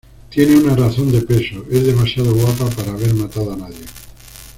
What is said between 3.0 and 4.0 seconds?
matado a nadie.